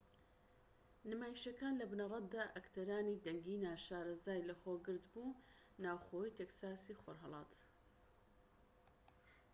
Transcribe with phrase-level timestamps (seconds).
[1.11, 5.39] نمایشەکان لە بنەڕەتدا ئەکتەرانی دەنگی ناشارەزای لەخۆ گرت بوو
[5.83, 7.51] ناوخۆیی تێکساسی خۆرھەڵات